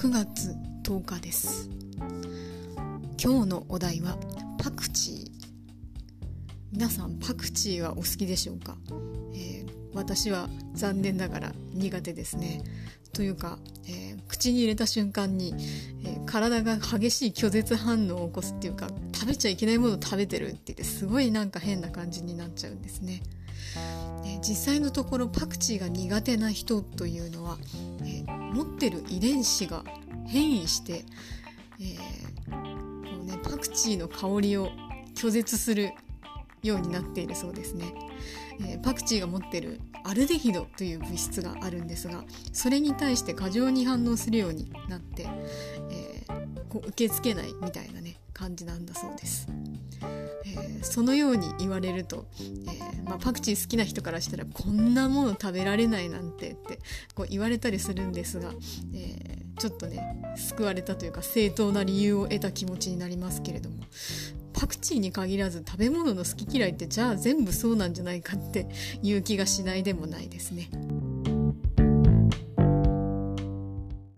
[0.00, 1.68] 消化です。
[3.20, 4.16] 今日のお題は
[4.62, 5.30] パクチー。
[6.70, 8.76] 皆さんパクチーはお好きでしょうか、
[9.34, 12.62] えー、私は残念ながら苦手ですね。
[13.12, 13.58] というか、
[13.88, 15.52] えー、口に入れた瞬間に、
[16.04, 23.20] えー、体が激しい拒絶反応を起こすっていうか食べちゃいけないものを食べてるって言ってすごいなんか変な感じになっちゃうんですね。
[24.24, 27.58] え実際のところパクチーが苦手な人というのは、
[28.04, 29.84] え持ってる遺伝子が
[30.26, 31.04] 変異して、
[31.80, 34.70] えー、こうね、パクチーの香りを
[35.14, 35.92] 拒絶する
[36.62, 37.94] ようになっているそうですね。
[38.60, 45.28] えー、パクチーが持ってるアルデヒドという物質があるんですがそれに対して過剰に反応するようになって、
[45.90, 49.48] えー、こう受け付けないみたいなね感じなんだそうです。
[50.88, 56.78] そのように言われると、えー、まあ、パクチー好きな人からしたらこんなもの食べられないなんてって
[57.14, 58.50] こう言われたりするんですが、
[58.94, 63.76] えー、ちょっとね救われたというか正当な理由を得た気持ちになりますけれども
[64.58, 68.66] パクチーに限らず食べ物の好き嫌いってじゃあ全部そうなんじゃないかって
[69.02, 70.68] いう気がしないでもないですね。